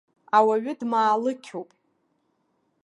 [0.37, 1.69] Ауаҩы дмаалықьуп.